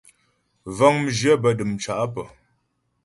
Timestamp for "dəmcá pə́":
1.57-2.27